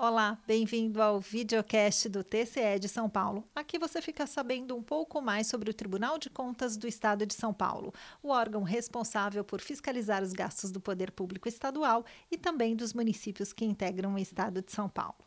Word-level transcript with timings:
Olá, 0.00 0.38
bem-vindo 0.46 1.02
ao 1.02 1.18
videocast 1.18 2.08
do 2.08 2.22
TCE 2.22 2.78
de 2.78 2.88
São 2.88 3.10
Paulo. 3.10 3.42
Aqui 3.52 3.80
você 3.80 4.00
fica 4.00 4.28
sabendo 4.28 4.76
um 4.76 4.80
pouco 4.80 5.20
mais 5.20 5.48
sobre 5.48 5.72
o 5.72 5.74
Tribunal 5.74 6.20
de 6.20 6.30
Contas 6.30 6.76
do 6.76 6.86
Estado 6.86 7.26
de 7.26 7.34
São 7.34 7.52
Paulo, 7.52 7.92
o 8.22 8.28
órgão 8.28 8.62
responsável 8.62 9.42
por 9.42 9.60
fiscalizar 9.60 10.22
os 10.22 10.32
gastos 10.32 10.70
do 10.70 10.80
poder 10.80 11.10
público 11.10 11.48
estadual 11.48 12.04
e 12.30 12.38
também 12.38 12.76
dos 12.76 12.92
municípios 12.92 13.52
que 13.52 13.64
integram 13.64 14.14
o 14.14 14.18
Estado 14.20 14.62
de 14.62 14.70
São 14.70 14.88
Paulo. 14.88 15.18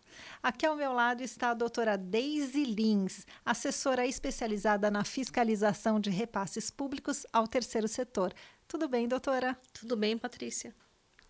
Aqui 0.42 0.66
ao 0.66 0.78
meu 0.78 0.94
lado 0.94 1.22
está 1.22 1.50
a 1.50 1.54
doutora 1.54 1.98
Daisy 1.98 2.64
Lins, 2.64 3.26
assessora 3.44 4.08
especializada 4.08 4.90
na 4.90 5.04
fiscalização 5.04 6.00
de 6.00 6.10
repasses 6.10 6.72
públicos 6.72 7.26
ao 7.34 7.46
terceiro 7.46 7.90
setor. 7.90 8.34
Tudo 8.70 8.88
bem, 8.88 9.06
doutora? 9.06 9.60
Tudo 9.74 9.98
bem, 9.98 10.18
Patrícia. 10.18 10.74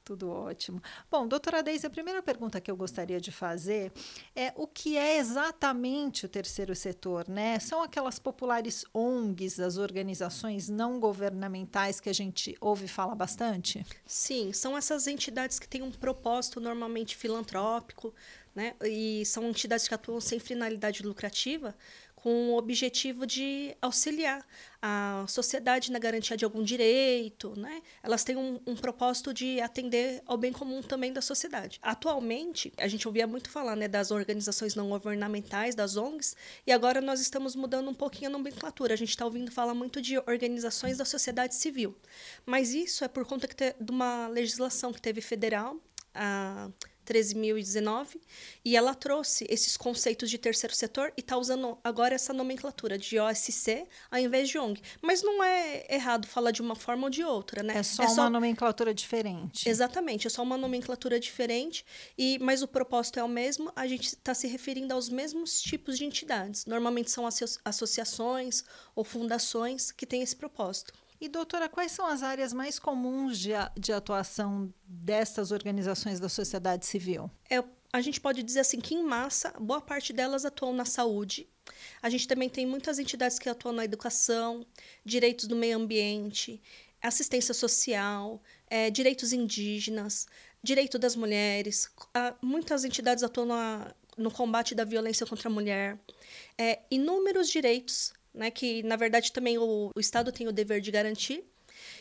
Tudo 0.03 0.31
ótimo. 0.31 0.81
Bom, 1.11 1.27
doutora 1.27 1.61
Deise, 1.61 1.85
a 1.85 1.89
primeira 1.89 2.23
pergunta 2.23 2.59
que 2.59 2.71
eu 2.71 2.75
gostaria 2.75 3.21
de 3.21 3.31
fazer 3.31 3.91
é 4.35 4.51
o 4.55 4.65
que 4.65 4.97
é 4.97 5.17
exatamente 5.17 6.25
o 6.25 6.29
terceiro 6.29 6.75
setor, 6.75 7.29
né? 7.29 7.59
São 7.59 7.83
aquelas 7.83 8.17
populares 8.17 8.83
ONGs, 8.95 9.59
as 9.59 9.77
organizações 9.77 10.67
não 10.67 10.99
governamentais 10.99 11.99
que 11.99 12.09
a 12.09 12.13
gente 12.13 12.57
ouve 12.59 12.87
falar 12.87 13.13
bastante? 13.13 13.85
Sim, 14.03 14.51
são 14.51 14.75
essas 14.75 15.05
entidades 15.05 15.59
que 15.59 15.67
têm 15.67 15.83
um 15.83 15.91
propósito 15.91 16.59
normalmente 16.59 17.15
filantrópico, 17.15 18.11
né? 18.55 18.73
E 18.83 19.23
são 19.25 19.47
entidades 19.47 19.87
que 19.87 19.93
atuam 19.93 20.19
sem 20.19 20.39
finalidade 20.39 21.03
lucrativa, 21.03 21.75
com 22.15 22.49
o 22.49 22.57
objetivo 22.57 23.25
de 23.25 23.75
auxiliar 23.81 24.45
a 24.81 25.25
sociedade 25.27 25.91
na 25.91 25.99
garantia 25.99 26.35
de 26.35 26.43
algum 26.43 26.63
direito, 26.63 27.53
né? 27.55 27.81
Elas 28.01 28.23
têm 28.23 28.35
um, 28.35 28.59
um, 28.65 28.75
propósito 28.75 29.31
de 29.31 29.61
atender 29.61 30.23
ao 30.25 30.37
bem 30.37 30.51
comum 30.51 30.81
também 30.81 31.13
da 31.13 31.21
sociedade. 31.21 31.79
Atualmente, 31.83 32.73
a 32.77 32.87
gente 32.87 33.07
ouvia 33.07 33.27
muito 33.27 33.49
falar, 33.49 33.75
né, 33.75 33.87
das 33.87 34.09
organizações 34.09 34.73
não 34.73 34.89
governamentais, 34.89 35.75
das 35.75 35.97
ONGs, 35.97 36.35
e 36.65 36.71
agora 36.71 36.99
nós 36.99 37.21
estamos 37.21 37.55
mudando 37.55 37.89
um 37.89 37.93
pouquinho 37.93 38.29
a 38.29 38.31
nomenclatura. 38.31 38.95
A 38.95 38.97
gente 38.97 39.09
está 39.09 39.23
ouvindo 39.23 39.51
falar 39.51 39.75
muito 39.75 40.01
de 40.01 40.17
organizações 40.17 40.97
da 40.97 41.05
sociedade 41.05 41.53
civil, 41.53 41.95
mas 42.43 42.73
isso 42.73 43.03
é 43.03 43.07
por 43.07 43.25
conta 43.25 43.47
de 43.79 43.91
uma 43.91 44.27
legislação 44.27 44.91
que 44.91 45.01
teve 45.01 45.21
federal, 45.21 45.77
a 46.13 46.69
13.019, 47.05 48.19
e 48.63 48.75
ela 48.75 48.93
trouxe 48.93 49.45
esses 49.49 49.75
conceitos 49.77 50.29
de 50.29 50.37
terceiro 50.37 50.75
setor 50.75 51.11
e 51.17 51.21
está 51.21 51.37
usando 51.37 51.77
agora 51.83 52.15
essa 52.15 52.33
nomenclatura 52.33 52.97
de 52.97 53.19
OSC 53.19 53.87
ao 54.09 54.19
invés 54.19 54.49
de 54.49 54.57
ONG. 54.57 54.81
Mas 55.01 55.21
não 55.23 55.43
é 55.43 55.85
errado 55.89 56.27
falar 56.27 56.51
de 56.51 56.61
uma 56.61 56.75
forma 56.75 57.05
ou 57.05 57.09
de 57.09 57.23
outra, 57.23 57.63
né? 57.63 57.77
É 57.77 57.83
só, 57.83 58.03
é 58.03 58.07
só... 58.07 58.21
uma 58.21 58.29
nomenclatura 58.29 58.93
diferente. 58.93 59.67
Exatamente, 59.67 60.27
é 60.27 60.29
só 60.29 60.43
uma 60.43 60.57
nomenclatura 60.57 61.19
diferente, 61.19 61.85
e 62.17 62.37
mas 62.39 62.61
o 62.61 62.67
propósito 62.67 63.19
é 63.19 63.23
o 63.23 63.29
mesmo, 63.29 63.71
a 63.75 63.87
gente 63.87 64.07
está 64.07 64.33
se 64.33 64.47
referindo 64.47 64.93
aos 64.93 65.09
mesmos 65.09 65.61
tipos 65.61 65.97
de 65.97 66.05
entidades. 66.05 66.65
Normalmente 66.65 67.11
são 67.11 67.27
associações 67.65 68.63
ou 68.95 69.03
fundações 69.03 69.91
que 69.91 70.05
têm 70.05 70.21
esse 70.21 70.35
propósito. 70.35 71.00
E, 71.21 71.29
doutora, 71.29 71.69
quais 71.69 71.91
são 71.91 72.07
as 72.07 72.23
áreas 72.23 72.51
mais 72.51 72.79
comuns 72.79 73.37
de, 73.37 73.51
de 73.79 73.93
atuação 73.93 74.73
dessas 74.83 75.51
organizações 75.51 76.19
da 76.19 76.27
sociedade 76.27 76.83
civil? 76.87 77.29
É, 77.47 77.63
a 77.93 78.01
gente 78.01 78.19
pode 78.19 78.41
dizer 78.41 78.61
assim 78.61 78.79
que, 78.79 78.95
em 78.95 79.03
massa, 79.03 79.53
boa 79.59 79.79
parte 79.79 80.11
delas 80.11 80.45
atuam 80.45 80.73
na 80.73 80.83
saúde. 80.83 81.47
A 82.01 82.09
gente 82.09 82.27
também 82.27 82.49
tem 82.49 82.65
muitas 82.65 82.97
entidades 82.97 83.37
que 83.37 83.47
atuam 83.47 83.71
na 83.71 83.85
educação, 83.85 84.65
direitos 85.05 85.45
do 85.45 85.55
meio 85.55 85.77
ambiente, 85.77 86.59
assistência 86.99 87.53
social, 87.53 88.41
é, 88.67 88.89
direitos 88.89 89.31
indígenas, 89.31 90.25
direito 90.63 90.97
das 90.97 91.15
mulheres. 91.15 91.87
muitas 92.41 92.83
entidades 92.83 93.23
atuam 93.23 93.45
na, 93.45 93.93
no 94.17 94.31
combate 94.31 94.73
da 94.73 94.83
violência 94.83 95.27
contra 95.27 95.49
a 95.49 95.51
mulher. 95.51 95.99
É, 96.57 96.79
inúmeros 96.89 97.47
direitos 97.47 98.11
né, 98.33 98.51
que 98.51 98.83
na 98.83 98.95
verdade 98.95 99.31
também 99.31 99.57
o, 99.57 99.91
o 99.95 99.99
Estado 99.99 100.31
tem 100.31 100.47
o 100.47 100.51
dever 100.51 100.81
de 100.81 100.91
garantir. 100.91 101.43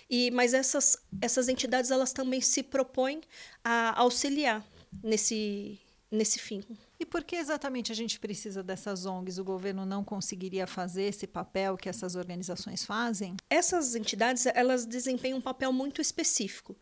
E, 0.09 0.31
mas 0.33 0.53
essas, 0.53 0.97
essas 1.21 1.49
entidades 1.49 1.91
elas 1.91 2.13
também 2.13 2.41
se 2.41 2.63
propõem 2.63 3.21
a 3.65 3.99
auxiliar 4.01 4.67
nesse, 5.03 5.79
nesse 6.11 6.39
fim. 6.39 6.65
E 6.99 7.07
por 7.07 7.25
que 7.25 7.37
exatamente 7.37 7.91
a 7.91 7.95
gente 7.95 8.21
precisa 8.21 8.63
dessas 8.63 9.07
ONGs? 9.07 9.39
O 9.39 9.45
governo 9.45 9.87
não 9.87 10.05
conseguiria 10.05 10.67
fazer 10.67 11.05
esse 11.05 11.27
papel 11.27 11.77
que 11.79 11.89
essas 11.89 12.15
organizações 12.15 12.85
fazem? 12.85 13.37
Essas 13.49 13.95
entidades 13.95 14.45
elas 14.47 14.85
desempenham 14.85 15.39
um 15.39 15.41
papel 15.41 15.73
muito 15.73 16.03
específico. 16.03 16.77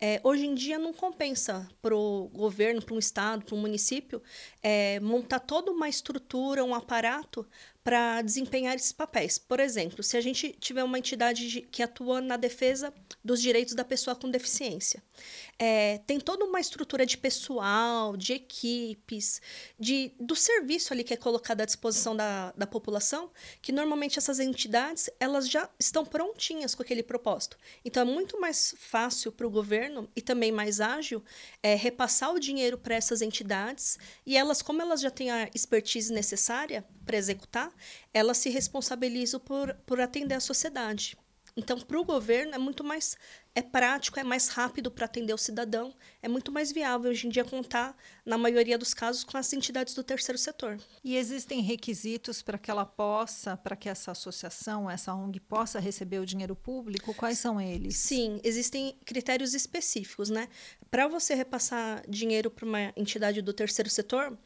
É, 0.00 0.20
hoje 0.22 0.46
em 0.46 0.54
dia 0.54 0.78
não 0.78 0.92
compensa 0.92 1.68
para 1.82 1.96
o 1.96 2.28
governo, 2.28 2.80
para 2.80 2.94
um 2.94 3.00
estado, 3.00 3.44
para 3.44 3.54
um 3.56 3.60
município 3.60 4.22
é, 4.62 5.00
montar 5.00 5.40
toda 5.40 5.72
uma 5.72 5.88
estrutura, 5.88 6.62
um 6.64 6.74
aparato 6.74 7.44
para 7.84 8.22
desempenhar 8.22 8.74
esses 8.74 8.92
papéis. 8.92 9.36
Por 9.36 9.60
exemplo, 9.60 10.02
se 10.02 10.16
a 10.16 10.20
gente 10.22 10.56
tiver 10.58 10.82
uma 10.82 10.98
entidade 10.98 11.46
de, 11.46 11.60
que 11.60 11.82
atua 11.82 12.18
na 12.18 12.38
defesa 12.38 12.92
dos 13.22 13.42
direitos 13.42 13.74
da 13.74 13.84
pessoa 13.84 14.16
com 14.16 14.30
deficiência, 14.30 15.02
é, 15.58 15.98
tem 16.06 16.18
toda 16.18 16.46
uma 16.46 16.58
estrutura 16.58 17.04
de 17.04 17.18
pessoal, 17.18 18.16
de 18.16 18.32
equipes, 18.32 19.42
de, 19.78 20.12
do 20.18 20.34
serviço 20.34 20.94
ali 20.94 21.04
que 21.04 21.12
é 21.12 21.16
colocado 21.16 21.60
à 21.60 21.66
disposição 21.66 22.16
da, 22.16 22.52
da 22.52 22.66
população, 22.66 23.30
que 23.60 23.70
normalmente 23.70 24.18
essas 24.18 24.40
entidades 24.40 25.10
elas 25.20 25.46
já 25.46 25.68
estão 25.78 26.06
prontinhas 26.06 26.74
com 26.74 26.82
aquele 26.82 27.02
propósito. 27.02 27.58
Então 27.84 28.02
é 28.02 28.06
muito 28.06 28.40
mais 28.40 28.74
fácil 28.78 29.30
para 29.30 29.46
o 29.46 29.50
governo 29.50 30.08
e 30.16 30.22
também 30.22 30.50
mais 30.50 30.80
ágil 30.80 31.22
é, 31.62 31.74
repassar 31.74 32.32
o 32.32 32.40
dinheiro 32.40 32.78
para 32.78 32.94
essas 32.94 33.20
entidades 33.20 33.98
e 34.24 34.38
elas, 34.38 34.62
como 34.62 34.80
elas 34.80 35.02
já 35.02 35.10
têm 35.10 35.30
a 35.30 35.50
expertise 35.54 36.10
necessária 36.10 36.82
para 37.04 37.18
executar, 37.18 37.73
elas 38.12 38.38
se 38.38 38.50
responsabilizam 38.50 39.40
por, 39.40 39.74
por 39.86 40.00
atender 40.00 40.34
a 40.34 40.40
sociedade. 40.40 41.16
Então, 41.56 41.78
para 41.78 42.00
o 42.00 42.04
governo 42.04 42.54
é 42.54 42.58
muito 42.58 42.82
mais 42.82 43.16
é 43.54 43.62
prático, 43.62 44.18
é 44.18 44.24
mais 44.24 44.48
rápido 44.48 44.90
para 44.90 45.04
atender 45.04 45.32
o 45.32 45.38
cidadão, 45.38 45.94
é 46.20 46.26
muito 46.26 46.50
mais 46.50 46.72
viável 46.72 47.12
hoje 47.12 47.28
em 47.28 47.30
dia 47.30 47.44
contar, 47.44 47.96
na 48.26 48.36
maioria 48.36 48.76
dos 48.76 48.92
casos, 48.92 49.22
com 49.22 49.38
as 49.38 49.52
entidades 49.52 49.94
do 49.94 50.02
terceiro 50.02 50.36
setor. 50.36 50.76
E 51.04 51.16
existem 51.16 51.60
requisitos 51.60 52.42
para 52.42 52.58
que 52.58 52.68
ela 52.68 52.84
possa, 52.84 53.56
para 53.56 53.76
que 53.76 53.88
essa 53.88 54.10
associação, 54.10 54.90
essa 54.90 55.14
ONG 55.14 55.38
possa 55.38 55.78
receber 55.78 56.18
o 56.18 56.26
dinheiro 56.26 56.56
público? 56.56 57.14
Quais 57.14 57.38
são 57.38 57.60
eles? 57.60 57.96
Sim, 57.96 58.40
existem 58.42 58.98
critérios 59.04 59.54
específicos, 59.54 60.30
né? 60.30 60.48
Para 60.90 61.06
você 61.06 61.36
repassar 61.36 62.02
dinheiro 62.08 62.50
para 62.50 62.66
uma 62.66 62.92
entidade 62.96 63.40
do 63.40 63.52
terceiro 63.52 63.88
setor, 63.88 64.36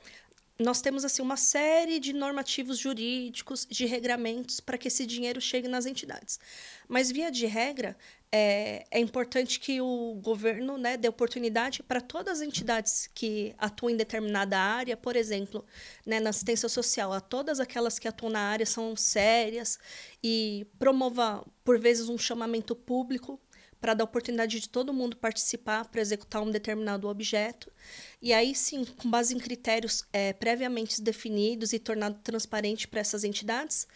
nós 0.59 0.81
temos 0.81 1.05
assim 1.05 1.23
uma 1.23 1.37
série 1.37 2.01
de 2.01 2.13
normativos 2.13 2.79
jurídicos, 2.79 3.65
de 3.71 3.87
regramentos 3.87 4.59
para 4.59 4.77
que 4.77 4.89
esse 4.89 5.07
dinheiro 5.07 5.41
chegue 5.41 5.69
nas 5.69 5.87
entidades. 5.87 6.41
Mas 6.89 7.13
via 7.13 7.31
de 7.31 7.47
regra, 7.47 7.97
é, 8.33 8.85
é 8.91 8.99
importante 8.99 9.61
que 9.61 9.81
o 9.81 10.15
governo 10.21 10.77
né, 10.77 10.97
dê 10.97 11.09
oportunidade 11.09 11.83
para 11.83 12.01
todas 12.01 12.41
as 12.41 12.47
entidades 12.47 13.09
que 13.15 13.55
atuam 13.57 13.91
em 13.91 13.97
determinada 13.97 14.59
área, 14.59 14.97
por 14.97 15.15
exemplo, 15.15 15.65
né, 16.05 16.19
na 16.19 16.31
assistência 16.31 16.69
social, 16.69 17.13
a 17.13 17.21
todas 17.21 17.61
aquelas 17.61 17.99
que 17.99 18.09
atuam 18.09 18.33
na 18.33 18.41
área 18.41 18.67
são 18.67 18.97
sérias 18.97 19.79
e 20.23 20.67
promova 20.77 21.47
por 21.63 21.79
vezes 21.79 22.09
um 22.09 22.19
chamamento 22.19 22.75
público 22.75 23.41
para 23.81 23.94
dar 23.94 24.05
oportunidade 24.05 24.61
de 24.61 24.69
todo 24.69 24.93
mundo 24.93 25.16
participar 25.16 25.84
para 25.87 26.00
executar 26.00 26.43
um 26.43 26.50
determinado 26.50 27.09
objeto. 27.09 27.72
E 28.21 28.33
aí 28.33 28.55
sim, 28.55 28.84
com 28.84 29.11
base 29.11 29.34
em 29.34 29.39
critérios 29.39 30.05
é, 30.12 30.33
previamente 30.33 31.00
definidos 31.00 31.72
e 31.72 31.78
tornado 31.78 32.19
transparente 32.22 32.89
para 32.89 33.00
essas 33.00 33.25
entidades, 33.25 33.87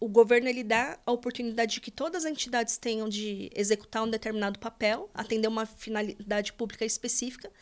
o 0.00 0.08
governo 0.08 0.48
ele 0.48 0.64
dá 0.64 0.98
a 1.04 1.12
oportunidade 1.12 1.74
de 1.74 1.80
que 1.80 1.90
todas 1.90 2.24
as 2.24 2.30
entidades 2.30 2.78
tenham 2.78 3.06
de 3.08 3.50
executar 3.54 4.02
um 4.02 4.10
determinado 4.10 4.58
papel, 4.58 5.10
atender 5.12 5.46
uma 5.46 5.66
finalidade 5.66 6.54
pública 6.54 6.86
específica, 6.86 7.52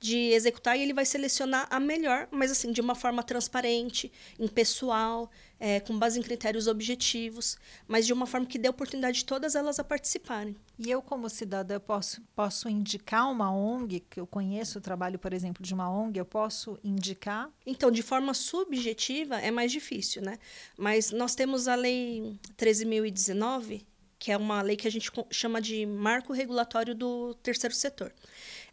de 0.00 0.16
executar 0.32 0.78
e 0.78 0.82
ele 0.82 0.94
vai 0.94 1.04
selecionar 1.04 1.68
a 1.70 1.78
melhor, 1.78 2.26
mas 2.30 2.50
assim, 2.50 2.72
de 2.72 2.80
uma 2.80 2.94
forma 2.94 3.22
transparente, 3.22 4.10
impessoal, 4.38 5.30
é, 5.60 5.78
com 5.78 5.98
base 5.98 6.18
em 6.18 6.22
critérios 6.22 6.66
objetivos, 6.66 7.58
mas 7.86 8.06
de 8.06 8.12
uma 8.14 8.26
forma 8.26 8.46
que 8.46 8.58
dê 8.58 8.66
oportunidade 8.66 9.18
de 9.18 9.24
todas 9.26 9.54
elas 9.54 9.78
a 9.78 9.84
participarem. 9.84 10.56
E 10.78 10.90
eu, 10.90 11.02
como 11.02 11.28
cidadã, 11.28 11.78
posso, 11.78 12.22
posso 12.34 12.66
indicar 12.66 13.30
uma 13.30 13.52
ONG, 13.52 14.00
que 14.00 14.18
eu 14.18 14.26
conheço 14.26 14.78
o 14.78 14.80
trabalho, 14.80 15.18
por 15.18 15.34
exemplo, 15.34 15.62
de 15.62 15.74
uma 15.74 15.90
ONG, 15.90 16.18
eu 16.18 16.24
posso 16.24 16.78
indicar? 16.82 17.50
Então, 17.66 17.90
de 17.90 18.02
forma 18.02 18.32
subjetiva 18.32 19.38
é 19.38 19.50
mais 19.50 19.70
difícil, 19.70 20.22
né? 20.22 20.38
Mas 20.78 21.10
nós 21.10 21.34
temos 21.34 21.68
a 21.68 21.74
Lei 21.74 22.38
13.019, 22.56 23.84
que 24.18 24.32
é 24.32 24.36
uma 24.36 24.60
lei 24.60 24.76
que 24.76 24.86
a 24.86 24.90
gente 24.90 25.10
chama 25.30 25.62
de 25.62 25.86
marco 25.86 26.32
regulatório 26.32 26.94
do 26.94 27.34
terceiro 27.42 27.74
setor 27.74 28.12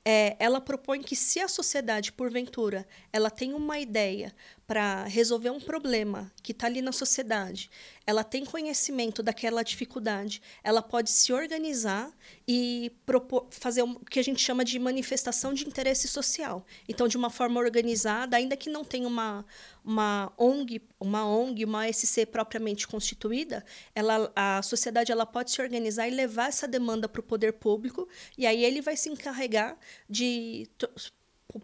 é, 0.10 0.38
ela 0.40 0.62
propõe 0.62 1.04
que 1.04 1.18
se 1.18 1.42
a 1.42 1.50
sociedade, 1.50 2.14
porventura, 2.14 2.88
ela 3.12 3.30
tem 3.30 3.54
uma 3.54 3.78
ideia 3.78 4.34
para 4.66 5.04
resolver 5.04 5.50
um 5.50 5.60
problema 5.60 6.32
que 6.42 6.54
está 6.54 6.66
ali 6.66 6.82
na 6.82 6.94
sociedade, 6.94 7.70
ela 8.08 8.24
tem 8.24 8.46
conhecimento 8.46 9.22
daquela 9.22 9.62
dificuldade, 9.62 10.42
ela 10.64 10.82
pode 10.82 11.10
se 11.10 11.34
organizar 11.34 12.10
e 12.48 12.90
propor, 13.06 13.48
fazer 13.52 13.82
o 13.82 14.00
que 14.00 14.18
a 14.18 14.24
gente 14.24 14.42
chama 14.42 14.64
de 14.64 14.80
manifestação 14.80 15.54
de 15.54 15.68
interesse 15.68 16.08
social. 16.08 16.66
Então, 16.88 17.06
de 17.06 17.18
uma 17.18 17.30
forma 17.30 17.60
organizada, 17.60 18.38
ainda 18.38 18.56
que 18.56 18.70
não 18.70 18.86
tenha 18.86 19.06
uma, 19.06 19.46
uma 19.84 20.32
ONG, 20.38 20.82
uma 20.98 21.28
ONG, 21.28 21.66
uma 21.66 21.92
SC 21.92 22.26
propriamente 22.26 22.88
constituída, 22.88 23.66
ela, 23.94 24.32
a 24.34 24.62
sociedade 24.62 25.12
ela 25.12 25.26
pode 25.26 25.52
se 25.52 25.62
organizar 25.62 26.08
e 26.08 26.12
levar 26.12 26.48
essa 26.48 26.66
demanda 26.66 27.10
para 27.10 27.20
o 27.20 27.24
poder 27.24 27.54
público, 27.54 28.08
e 28.38 28.48
aí 28.48 28.64
ele 28.64 28.82
vai 28.82 28.96
se 28.96 29.10
encarregar 29.10 29.78
de 30.10 30.70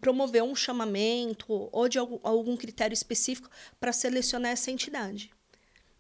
promover 0.02 0.44
um 0.44 0.56
chamamento 0.56 1.46
ou 1.72 1.88
de 1.88 1.98
algum, 1.98 2.20
algum 2.22 2.58
critério 2.58 2.94
específico 2.94 3.50
para 3.80 3.94
selecionar 3.94 4.52
essa 4.52 4.70
entidade. 4.70 5.32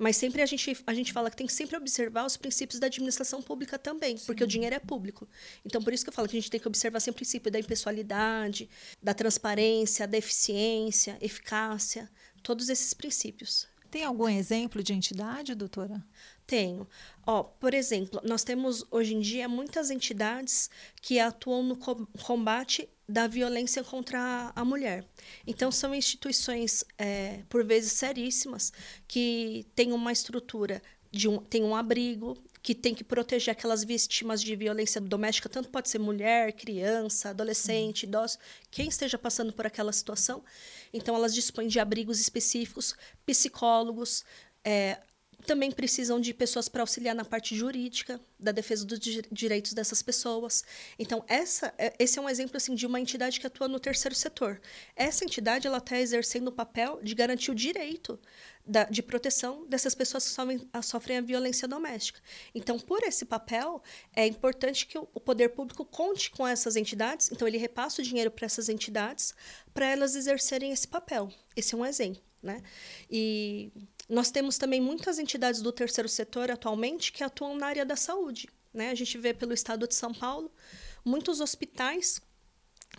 Mas 0.03 0.17
sempre 0.17 0.41
a 0.41 0.45
gente, 0.45 0.77
a 0.85 0.93
gente 0.93 1.13
fala 1.13 1.29
que 1.31 1.37
tem 1.37 1.47
que 1.47 1.53
sempre 1.53 1.77
observar 1.77 2.25
os 2.25 2.35
princípios 2.35 2.77
da 2.77 2.87
administração 2.87 3.41
pública 3.41 3.79
também, 3.79 4.17
Sim. 4.17 4.25
porque 4.25 4.43
o 4.43 4.47
dinheiro 4.47 4.75
é 4.75 4.79
público. 4.79 5.25
Então, 5.63 5.81
por 5.81 5.93
isso 5.93 6.03
que 6.03 6.09
eu 6.09 6.13
falo 6.13 6.27
que 6.27 6.35
a 6.35 6.41
gente 6.41 6.51
tem 6.51 6.59
que 6.59 6.67
observar 6.67 6.99
sempre 6.99 7.19
o 7.19 7.21
princípio 7.23 7.49
da 7.49 7.57
impessoalidade, 7.57 8.69
da 9.01 9.13
transparência, 9.13 10.05
da 10.05 10.17
eficiência, 10.17 11.17
eficácia, 11.21 12.11
todos 12.43 12.67
esses 12.67 12.93
princípios. 12.93 13.65
Tem 13.89 14.03
algum 14.03 14.27
exemplo 14.27 14.83
de 14.83 14.91
entidade, 14.91 15.55
doutora? 15.55 16.03
Tenho. 16.45 16.87
Ó, 17.25 17.43
por 17.43 17.73
exemplo, 17.73 18.19
nós 18.23 18.43
temos 18.43 18.85
hoje 18.91 19.13
em 19.13 19.19
dia 19.19 19.47
muitas 19.47 19.89
entidades 19.89 20.69
que 21.01 21.19
atuam 21.19 21.63
no 21.63 21.77
combate 21.77 22.89
da 23.07 23.27
violência 23.27 23.83
contra 23.83 24.51
a 24.55 24.65
mulher. 24.65 25.05
Então, 25.45 25.71
são 25.71 25.93
instituições, 25.93 26.83
é, 26.97 27.43
por 27.49 27.63
vezes, 27.63 27.93
seríssimas, 27.93 28.71
que 29.07 29.65
têm 29.75 29.91
uma 29.93 30.11
estrutura, 30.11 30.81
de 31.11 31.27
um, 31.27 31.37
tem 31.37 31.63
um 31.63 31.75
abrigo, 31.75 32.35
que 32.61 32.73
tem 32.73 32.95
que 32.95 33.03
proteger 33.03 33.51
aquelas 33.51 33.83
vítimas 33.83 34.41
de 34.41 34.55
violência 34.55 35.01
doméstica, 35.01 35.49
tanto 35.49 35.69
pode 35.69 35.89
ser 35.89 35.99
mulher, 35.99 36.53
criança, 36.53 37.29
adolescente, 37.29 38.03
idoso, 38.03 38.37
quem 38.71 38.87
esteja 38.87 39.17
passando 39.17 39.51
por 39.51 39.67
aquela 39.67 39.91
situação. 39.91 40.43
Então, 40.93 41.13
elas 41.13 41.35
dispõem 41.35 41.67
de 41.67 41.79
abrigos 41.79 42.21
específicos, 42.21 42.95
psicólogos, 43.25 44.23
é, 44.63 44.97
também 45.43 45.71
precisam 45.71 46.19
de 46.19 46.33
pessoas 46.33 46.67
para 46.67 46.81
auxiliar 46.81 47.15
na 47.15 47.25
parte 47.25 47.55
jurídica 47.55 48.19
da 48.39 48.51
defesa 48.51 48.85
dos 48.85 48.99
direitos 49.31 49.73
dessas 49.73 50.01
pessoas. 50.01 50.63
Então, 50.97 51.23
essa, 51.27 51.73
é, 51.77 51.93
esse 51.99 52.19
é 52.19 52.21
um 52.21 52.29
exemplo 52.29 52.57
assim, 52.57 52.75
de 52.75 52.85
uma 52.85 52.99
entidade 52.99 53.39
que 53.39 53.47
atua 53.47 53.67
no 53.67 53.79
terceiro 53.79 54.15
setor. 54.15 54.61
Essa 54.95 55.23
entidade 55.23 55.67
ela 55.67 55.77
está 55.77 55.99
exercendo 55.99 56.47
o 56.49 56.51
papel 56.51 56.99
de 57.01 57.15
garantir 57.15 57.51
o 57.51 57.55
direito 57.55 58.19
da, 58.65 58.85
de 58.85 59.03
proteção 59.03 59.65
dessas 59.67 59.93
pessoas 59.93 60.25
que 60.25 60.31
sofrem 60.31 60.69
a, 60.71 60.81
sofrem 60.81 61.17
a 61.17 61.21
violência 61.21 61.67
doméstica. 61.67 62.19
Então, 62.53 62.79
por 62.79 63.03
esse 63.03 63.25
papel, 63.25 63.81
é 64.15 64.25
importante 64.25 64.87
que 64.87 64.97
o, 64.97 65.07
o 65.13 65.19
poder 65.19 65.49
público 65.49 65.85
conte 65.85 66.31
com 66.31 66.47
essas 66.47 66.75
entidades. 66.75 67.31
Então, 67.31 67.47
ele 67.47 67.57
repassa 67.57 68.01
o 68.01 68.05
dinheiro 68.05 68.31
para 68.31 68.45
essas 68.45 68.69
entidades 68.69 69.33
para 69.73 69.87
elas 69.87 70.15
exercerem 70.15 70.71
esse 70.71 70.87
papel. 70.87 71.29
Esse 71.55 71.75
é 71.75 71.77
um 71.77 71.85
exemplo. 71.85 72.21
Né? 72.41 72.61
E 73.09 73.71
nós 74.09 74.31
temos 74.31 74.57
também 74.57 74.81
muitas 74.81 75.19
entidades 75.19 75.61
do 75.61 75.71
terceiro 75.71 76.09
setor 76.09 76.51
atualmente 76.51 77.11
que 77.11 77.23
atuam 77.23 77.55
na 77.55 77.67
área 77.67 77.85
da 77.85 77.95
saúde. 77.95 78.49
Né? 78.73 78.89
A 78.89 78.95
gente 78.95 79.17
vê 79.17 79.33
pelo 79.33 79.53
estado 79.53 79.87
de 79.87 79.95
São 79.95 80.13
Paulo 80.13 80.51
muitos 81.05 81.39
hospitais 81.39 82.21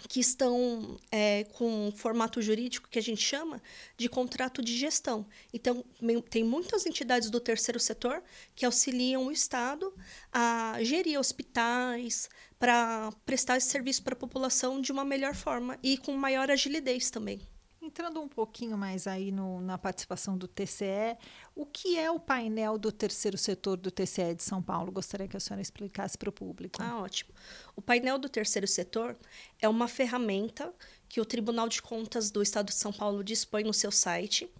que 0.08 0.18
estão 0.18 0.98
é, 1.10 1.44
com 1.52 1.86
um 1.86 1.92
formato 1.92 2.42
jurídico 2.42 2.88
que 2.88 2.98
a 2.98 3.02
gente 3.02 3.22
chama 3.22 3.62
de 3.96 4.08
contrato 4.08 4.60
de 4.60 4.76
gestão. 4.76 5.24
Então, 5.52 5.84
tem 6.28 6.42
muitas 6.42 6.84
entidades 6.84 7.30
do 7.30 7.38
terceiro 7.38 7.78
setor 7.78 8.20
que 8.56 8.66
auxiliam 8.66 9.26
o 9.26 9.30
Estado 9.30 9.94
a 10.32 10.78
gerir 10.82 11.18
hospitais, 11.18 12.28
para 12.64 13.12
prestar 13.26 13.58
esse 13.58 13.68
serviço 13.68 14.02
para 14.02 14.14
a 14.14 14.16
população 14.16 14.80
de 14.80 14.90
uma 14.90 15.04
melhor 15.04 15.34
forma 15.34 15.78
e 15.82 15.98
com 15.98 16.12
maior 16.16 16.50
agilidade 16.50 17.12
também. 17.12 17.46
Entrando 17.94 18.20
um 18.20 18.26
pouquinho 18.26 18.76
mais 18.76 19.06
aí 19.06 19.30
no, 19.30 19.60
na 19.60 19.78
participação 19.78 20.36
do 20.36 20.48
TCE, 20.48 21.16
o 21.54 21.64
que 21.64 21.96
é 21.96 22.10
o 22.10 22.18
painel 22.18 22.76
do 22.76 22.90
terceiro 22.90 23.38
setor 23.38 23.76
do 23.76 23.88
TCE 23.88 24.34
de 24.34 24.42
São 24.42 24.60
Paulo? 24.60 24.90
Gostaria 24.90 25.28
que 25.28 25.36
a 25.36 25.40
senhora 25.40 25.62
explicasse 25.62 26.18
para 26.18 26.28
o 26.28 26.32
público. 26.32 26.82
Ah, 26.82 27.00
ótimo. 27.00 27.30
O 27.76 27.80
painel 27.80 28.18
do 28.18 28.28
terceiro 28.28 28.66
setor 28.66 29.16
é 29.62 29.68
uma 29.68 29.86
ferramenta 29.86 30.74
que 31.08 31.20
o 31.20 31.24
Tribunal 31.24 31.68
de 31.68 31.80
Contas 31.80 32.32
do 32.32 32.42
Estado 32.42 32.66
de 32.66 32.74
São 32.74 32.92
Paulo 32.92 33.22
dispõe 33.22 33.62
no 33.62 33.72
seu 33.72 33.92
site. 33.92 34.50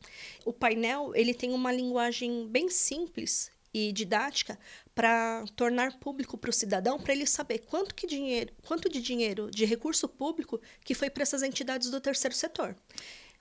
O 0.44 0.52
painel 0.52 1.10
ele 1.16 1.34
tem 1.34 1.52
uma 1.52 1.72
linguagem 1.72 2.46
bem 2.46 2.70
simples 2.70 3.50
e 3.74 3.90
didática 3.90 4.56
para 4.94 5.44
tornar 5.56 5.98
público 5.98 6.38
para 6.38 6.50
o 6.50 6.52
cidadão, 6.52 7.00
para 7.00 7.12
ele 7.12 7.26
saber 7.26 7.64
quanto, 7.66 7.92
que 7.96 8.06
dinheiro, 8.06 8.52
quanto 8.64 8.88
de 8.88 9.02
dinheiro, 9.02 9.50
de 9.50 9.64
recurso 9.64 10.08
público 10.08 10.60
que 10.84 10.94
foi 10.94 11.10
para 11.10 11.24
essas 11.24 11.42
entidades 11.42 11.90
do 11.90 12.00
terceiro 12.00 12.36
setor. 12.36 12.76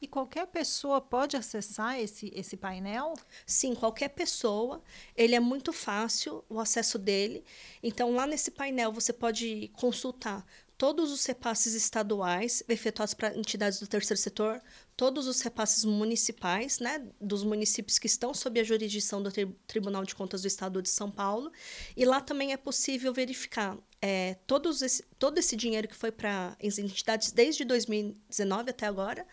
E 0.03 0.07
qualquer 0.07 0.47
pessoa 0.47 0.99
pode 0.99 1.37
acessar 1.37 1.97
esse, 1.97 2.29
esse 2.35 2.57
painel? 2.57 3.13
Sim, 3.45 3.73
qualquer 3.73 4.09
pessoa. 4.09 4.83
Ele 5.15 5.33
é 5.33 5.39
muito 5.39 5.71
fácil 5.71 6.43
o 6.49 6.59
acesso 6.59 6.99
dele. 6.99 7.41
Então, 7.81 8.13
lá 8.13 8.27
nesse 8.27 8.51
painel, 8.51 8.91
você 8.91 9.13
pode 9.13 9.71
consultar 9.77 10.45
todos 10.77 11.09
os 11.09 11.25
repasses 11.25 11.73
estaduais 11.73 12.61
efetuados 12.67 13.13
para 13.13 13.33
entidades 13.37 13.79
do 13.79 13.87
terceiro 13.87 14.19
setor, 14.19 14.61
todos 14.95 15.27
os 15.27 15.41
repasses 15.41 15.83
municipais, 15.83 16.79
né, 16.79 17.05
dos 17.19 17.43
municípios 17.43 17.97
que 17.97 18.07
estão 18.07 18.33
sob 18.33 18.59
a 18.59 18.63
jurisdição 18.63 19.21
do 19.21 19.31
tri 19.31 19.47
Tribunal 19.67 20.03
de 20.03 20.13
Contas 20.13 20.41
do 20.41 20.47
Estado 20.47 20.81
de 20.81 20.89
São 20.89 21.09
Paulo, 21.09 21.51
e 21.95 22.05
lá 22.05 22.21
também 22.21 22.53
é 22.53 22.57
possível 22.57 23.13
verificar 23.13 23.77
é, 24.01 24.35
todos 24.45 24.81
esse, 24.81 25.03
todo 25.17 25.37
esse 25.37 25.55
dinheiro 25.55 25.87
que 25.87 25.95
foi 25.95 26.11
para 26.11 26.57
as 26.63 26.77
entidades 26.77 27.31
desde 27.31 27.63
2019 27.65 28.69
até 28.69 28.85
agora, 28.85 29.25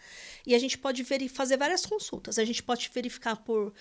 e 0.46 0.54
a 0.54 0.58
gente 0.58 0.78
pode 0.78 1.04
fazer 1.28 1.56
várias 1.56 1.84
consultas. 1.84 2.38
A 2.38 2.44
gente 2.44 2.62
pode 2.62 2.90
verificar 2.92 3.36
por 3.36 3.72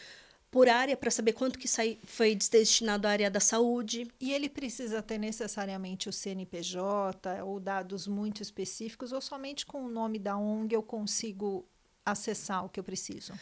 por 0.52 0.68
área 0.68 0.98
para 0.98 1.12
saber 1.12 1.34
quanto 1.34 1.60
que 1.60 1.68
sai, 1.68 2.00
foi 2.04 2.36
destinado 2.36 3.08
à 3.08 3.12
área 3.12 3.30
da 3.30 3.40
saúde. 3.40 4.08
E 4.20 4.34
ele 4.34 4.50
precisa 4.50 5.02
ter 5.02 5.18
necessariamente 5.18 6.10
o 6.10 6.14
CNPJ 6.14 7.44
ou 7.44 7.60
dados 7.60 8.08
muito 8.08 8.42
específicos 8.42 9.12
ou 9.12 9.22
somente 9.22 9.66
com 9.66 9.86
o 9.86 9.90
nome 9.90 10.18
da 10.18 10.38
ONG 10.38 10.74
eu 10.74 10.84
consigo 10.84 11.66
acessar 12.06 12.66
o 12.66 12.70
que 12.70 12.80
eu 12.80 12.84
preciso? 12.84 13.34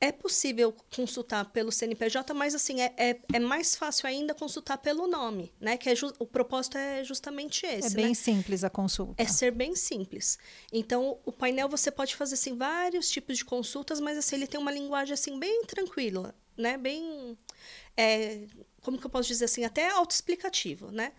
É 0.00 0.12
possível 0.12 0.72
consultar 0.94 1.44
pelo 1.46 1.72
CNPJ, 1.72 2.32
mas 2.32 2.54
assim 2.54 2.80
é, 2.80 2.94
é, 2.96 3.20
é, 3.32 3.38
mais 3.40 3.74
fácil 3.74 4.06
ainda 4.06 4.32
consultar 4.32 4.78
pelo 4.78 5.08
nome, 5.08 5.52
né? 5.60 5.76
Que 5.76 5.90
é 5.90 5.94
o 6.20 6.26
propósito 6.26 6.78
é 6.78 7.02
justamente 7.02 7.66
esse. 7.66 7.88
É 7.88 7.90
bem 7.90 8.08
né? 8.08 8.14
simples 8.14 8.62
a 8.62 8.70
consulta. 8.70 9.20
É 9.20 9.26
ser 9.26 9.50
bem 9.50 9.74
simples. 9.74 10.38
Então 10.72 11.18
o 11.24 11.32
painel 11.32 11.68
você 11.68 11.90
pode 11.90 12.14
fazer 12.14 12.34
assim 12.34 12.56
vários 12.56 13.10
tipos 13.10 13.38
de 13.38 13.44
consultas, 13.44 14.00
mas 14.00 14.16
assim 14.16 14.36
ele 14.36 14.46
tem 14.46 14.60
uma 14.60 14.70
linguagem 14.70 15.14
assim 15.14 15.36
bem 15.38 15.64
tranquila, 15.64 16.32
né? 16.56 16.76
Bem 16.76 17.36
é, 17.96 18.46
como 18.82 18.98
que 18.98 19.06
eu 19.06 19.10
posso 19.10 19.28
dizer 19.28 19.46
assim, 19.46 19.64
até 19.64 19.88
autoexplicativo, 19.90 20.90
né? 20.90 21.12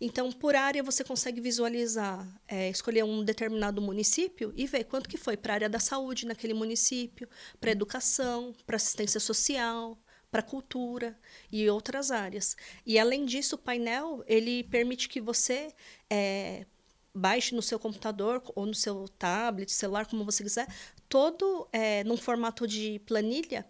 Então, 0.00 0.30
por 0.30 0.54
área, 0.54 0.82
você 0.82 1.02
consegue 1.02 1.40
visualizar, 1.40 2.26
é, 2.46 2.68
escolher 2.68 3.04
um 3.04 3.24
determinado 3.24 3.80
município 3.80 4.52
e 4.56 4.66
ver 4.66 4.84
quanto 4.84 5.08
que 5.08 5.16
foi 5.16 5.36
para 5.36 5.52
a 5.52 5.56
área 5.56 5.68
da 5.68 5.78
saúde 5.78 6.26
naquele 6.26 6.54
município, 6.54 7.28
para 7.60 7.70
educação, 7.70 8.54
para 8.66 8.76
assistência 8.76 9.18
social, 9.18 9.98
para 10.30 10.42
cultura 10.42 11.18
e 11.50 11.68
outras 11.70 12.10
áreas. 12.10 12.56
E, 12.84 12.98
além 12.98 13.24
disso, 13.24 13.54
o 13.54 13.58
painel, 13.58 14.22
ele 14.26 14.64
permite 14.64 15.08
que 15.08 15.20
você 15.20 15.72
é, 16.10 16.66
baixe 17.14 17.54
no 17.54 17.62
seu 17.62 17.78
computador 17.78 18.42
ou 18.54 18.66
no 18.66 18.74
seu 18.74 19.08
tablet, 19.08 19.72
celular, 19.72 20.06
como 20.06 20.24
você 20.24 20.42
quiser, 20.42 20.68
todo 21.08 21.66
é, 21.72 22.04
num 22.04 22.16
formato 22.16 22.66
de 22.66 23.00
planilha, 23.06 23.66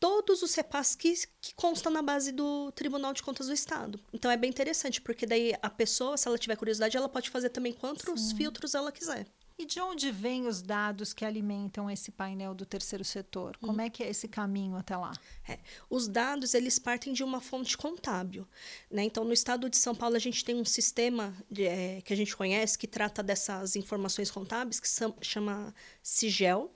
todos 0.00 0.42
os 0.42 0.54
repasses 0.54 0.96
que, 0.96 1.14
que 1.40 1.54
constam 1.54 1.92
na 1.92 2.00
base 2.00 2.32
do 2.32 2.72
Tribunal 2.72 3.12
de 3.12 3.22
Contas 3.22 3.46
do 3.48 3.52
Estado. 3.52 4.00
Então 4.12 4.30
é 4.30 4.36
bem 4.36 4.48
interessante, 4.48 5.00
porque 5.00 5.26
daí 5.26 5.52
a 5.62 5.68
pessoa, 5.68 6.16
se 6.16 6.26
ela 6.26 6.38
tiver 6.38 6.56
curiosidade, 6.56 6.96
ela 6.96 7.08
pode 7.08 7.28
fazer 7.28 7.50
também 7.50 7.72
quantos 7.72 8.20
Sim. 8.20 8.36
filtros 8.36 8.74
ela 8.74 8.90
quiser. 8.90 9.26
E 9.58 9.66
de 9.66 9.78
onde 9.78 10.10
vêm 10.10 10.46
os 10.46 10.62
dados 10.62 11.12
que 11.12 11.22
alimentam 11.22 11.90
esse 11.90 12.10
painel 12.10 12.54
do 12.54 12.64
terceiro 12.64 13.04
setor? 13.04 13.58
Como 13.58 13.76
hum. 13.76 13.82
é 13.82 13.90
que 13.90 14.02
é 14.02 14.08
esse 14.08 14.26
caminho 14.26 14.74
até 14.74 14.96
lá? 14.96 15.12
É, 15.46 15.58
os 15.90 16.08
dados 16.08 16.54
eles 16.54 16.78
partem 16.78 17.12
de 17.12 17.22
uma 17.22 17.42
fonte 17.42 17.76
contábil. 17.76 18.48
Né? 18.90 19.04
Então, 19.04 19.22
no 19.22 19.34
estado 19.34 19.68
de 19.68 19.76
São 19.76 19.94
Paulo, 19.94 20.16
a 20.16 20.18
gente 20.18 20.42
tem 20.42 20.58
um 20.58 20.64
sistema 20.64 21.36
de, 21.50 21.66
é, 21.66 22.00
que 22.00 22.10
a 22.10 22.16
gente 22.16 22.34
conhece 22.34 22.78
que 22.78 22.86
trata 22.86 23.22
dessas 23.22 23.76
informações 23.76 24.30
contábeis, 24.30 24.80
que 24.80 24.88
chama 25.20 25.74
SIGEL. 26.02 26.72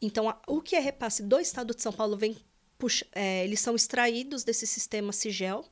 Então, 0.00 0.28
a, 0.28 0.40
o 0.46 0.60
que 0.60 0.76
é 0.76 0.80
repasse 0.80 1.22
do 1.22 1.38
estado 1.38 1.74
de 1.74 1.82
São 1.82 1.92
Paulo 1.92 2.16
vem 2.16 2.36
puxa, 2.78 3.06
é, 3.12 3.44
eles 3.44 3.60
são 3.60 3.74
extraídos 3.74 4.44
desse 4.44 4.66
sistema 4.66 5.12
Sigel. 5.12 5.64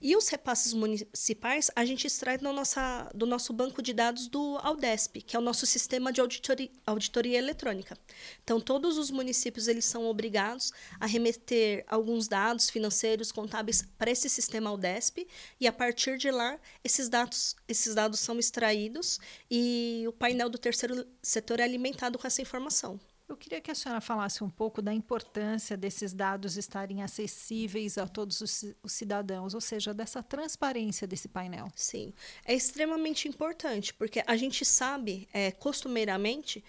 E 0.00 0.14
os 0.16 0.28
repasses 0.28 0.72
municipais 0.72 1.70
a 1.74 1.84
gente 1.84 2.06
extrai 2.06 2.38
do, 2.38 2.52
nossa, 2.52 3.10
do 3.14 3.26
nosso 3.26 3.52
banco 3.52 3.82
de 3.82 3.92
dados 3.92 4.28
do 4.28 4.58
Aldesp, 4.58 5.22
que 5.22 5.36
é 5.36 5.38
o 5.38 5.42
nosso 5.42 5.66
sistema 5.66 6.12
de 6.12 6.20
auditoria, 6.20 6.70
auditoria 6.86 7.38
eletrônica. 7.38 7.98
Então, 8.42 8.60
todos 8.60 8.98
os 8.98 9.10
municípios 9.10 9.68
eles 9.68 9.84
são 9.84 10.06
obrigados 10.06 10.72
a 11.00 11.06
remeter 11.06 11.84
alguns 11.88 12.28
dados 12.28 12.70
financeiros, 12.70 13.32
contábeis 13.32 13.82
para 13.98 14.10
esse 14.10 14.28
sistema 14.28 14.70
Aldesp, 14.70 15.26
e 15.60 15.66
a 15.66 15.72
partir 15.72 16.18
de 16.18 16.30
lá, 16.30 16.58
esses 16.84 17.08
dados, 17.08 17.56
esses 17.66 17.94
dados 17.94 18.20
são 18.20 18.38
extraídos 18.38 19.18
e 19.50 20.04
o 20.06 20.12
painel 20.12 20.48
do 20.48 20.58
terceiro 20.58 21.06
setor 21.22 21.60
é 21.60 21.64
alimentado 21.64 22.18
com 22.18 22.26
essa 22.26 22.42
informação. 22.42 23.00
Eu 23.26 23.38
queria 23.38 23.60
que 23.60 23.70
a 23.70 23.74
senhora 23.74 24.02
falasse 24.02 24.44
um 24.44 24.50
pouco 24.50 24.82
da 24.82 24.92
importância 24.92 25.78
desses 25.78 26.12
dados 26.12 26.58
estarem 26.58 27.02
acessíveis 27.02 27.96
a 27.96 28.06
todos 28.06 28.42
os, 28.42 28.74
os, 28.82 28.92
cidadãos, 28.92 29.54
ou 29.54 29.62
seja, 29.62 29.94
dessa 29.94 30.22
transparência 30.22 31.06
desse 31.06 31.26
painel. 31.26 31.68
Sim, 31.74 32.12
é 32.44 32.54
extremamente 32.54 33.26
importante, 33.26 33.94
porque 33.94 34.22
a 34.26 34.36
gente 34.36 34.62
sabe, 34.64 35.26
é, 35.32 35.50
costumeiramente, 35.50 36.62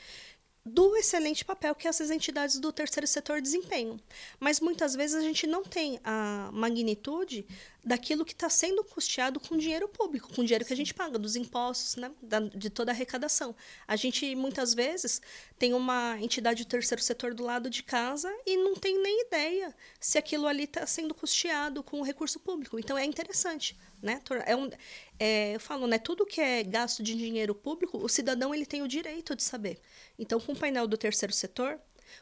do 0.66 0.96
excelente 0.96 1.46
papel 1.46 1.76
que 1.76 1.88
essas 1.88 2.10
entidades 2.10 2.58
do 2.58 2.72
terceiro 2.72 3.06
setor 3.06 3.40
desempenham. 3.40 4.00
Mas 4.40 4.60
muitas 4.60 4.96
vezes 4.96 5.16
a 5.16 5.22
gente 5.22 5.46
não 5.46 5.64
tem 5.64 6.00
a 6.04 6.50
magnitude 6.52 7.46
daquilo 7.84 8.26
que 8.26 8.34
está 8.34 8.50
sendo 8.50 8.84
custeado 8.84 9.40
com 9.40 9.56
dinheiro 9.56 9.88
público, 9.88 10.34
com 10.34 10.44
dinheiro 10.44 10.66
que 10.66 10.74
a 10.74 10.76
gente 10.76 10.92
paga, 10.92 11.20
dos 11.20 11.36
impostos, 11.36 11.96
né, 11.96 12.12
da, 12.20 12.40
de 12.40 12.72
toda 12.72 12.92
a 12.92 12.96
arrecadação. 12.96 13.56
A 13.88 13.96
gente, 13.96 14.36
muitas 14.36 14.74
vezes, 14.74 15.22
tem 15.60 15.76
uma 15.76 16.18
entidade 16.20 16.64
do 16.64 16.68
terceiro 16.68 17.04
setor 17.04 17.36
do 17.36 17.44
lado 17.44 17.70
de 17.70 17.84
casa 17.84 18.34
e 18.44 18.58
não 18.58 18.74
tem 18.74 19.00
nem 19.00 19.28
ideia 19.28 19.76
se 20.00 20.18
aquilo 20.18 20.48
ali 20.48 20.64
está 20.64 20.88
sendo 20.88 21.14
custeado 21.14 21.84
com 21.84 22.02
recurso 22.02 22.40
público. 22.40 22.80
Então, 22.80 22.98
é 22.98 23.06
interessante. 23.06 23.78
Né? 24.02 24.20
É 24.46 24.56
um, 24.56 24.70
é, 25.20 25.56
eu 25.56 25.60
falo, 25.60 25.88
né, 25.88 25.98
tudo 25.98 26.26
que 26.26 26.42
é 26.42 26.64
gasto 26.64 27.02
de 27.02 27.16
dinheiro 27.16 27.56
público, 27.56 27.98
o 27.98 28.10
cidadão 28.10 28.54
ele 28.54 28.66
tem 28.66 28.82
o 28.82 28.88
direito 28.88 29.36
de 29.36 29.44
saber. 29.44 29.80
Então, 30.18 30.40
com 30.40 30.52
o 30.52 30.58
painel 30.58 30.88
do 30.88 30.98
terceiro 30.98 31.34
setor, 31.34 31.80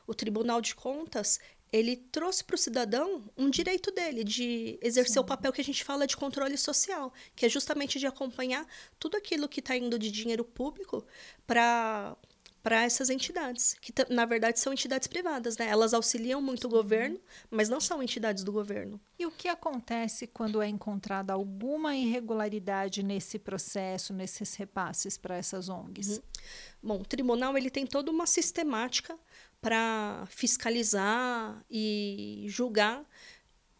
o 0.07 0.13
Tribunal 0.13 0.61
de 0.61 0.75
Contas 0.75 1.39
ele 1.71 1.95
trouxe 1.95 2.43
para 2.43 2.53
o 2.53 2.57
cidadão 2.57 3.23
um 3.35 3.49
direito 3.49 3.89
dele 3.91 4.23
de 4.23 4.77
exercer 4.79 5.13
Sim. 5.13 5.19
o 5.19 5.23
papel 5.23 5.51
que 5.51 5.59
a 5.59 5.63
gente 5.63 5.83
fala 5.83 6.05
de 6.05 6.15
controle 6.15 6.55
social, 6.55 7.11
que 7.35 7.47
é 7.47 7.49
justamente 7.49 7.97
de 7.97 8.05
acompanhar 8.05 8.67
tudo 8.99 9.17
aquilo 9.17 9.49
que 9.49 9.59
está 9.59 9.75
indo 9.75 9.97
de 9.97 10.11
dinheiro 10.11 10.45
público 10.45 11.03
para 11.47 12.15
para 12.63 12.81
essas 12.81 13.09
entidades, 13.09 13.75
que 13.81 13.93
na 14.09 14.25
verdade 14.25 14.57
são 14.57 14.71
entidades 14.71 15.05
privadas, 15.05 15.57
né? 15.57 15.67
Elas 15.67 15.93
auxiliam 15.93 16.41
muito 16.41 16.65
o 16.65 16.69
governo, 16.69 17.19
mas 17.51 17.67
não 17.67 17.81
são 17.81 18.01
entidades 18.01 18.41
do 18.41 18.53
governo. 18.53 18.99
E 19.19 19.25
o 19.25 19.31
que 19.31 19.49
acontece 19.49 20.27
quando 20.27 20.61
é 20.61 20.67
encontrada 20.69 21.33
alguma 21.33 21.93
irregularidade 21.93 23.03
nesse 23.03 23.37
processo, 23.37 24.13
nesses 24.13 24.55
repasses 24.55 25.17
para 25.17 25.35
essas 25.35 25.67
ONGs? 25.67 26.17
Uhum. 26.17 26.23
Bom, 26.81 27.01
o 27.01 27.05
tribunal 27.05 27.57
ele 27.57 27.69
tem 27.69 27.85
toda 27.85 28.09
uma 28.09 28.25
sistemática 28.25 29.19
para 29.59 30.25
fiscalizar 30.29 31.61
e 31.69 32.45
julgar 32.47 33.05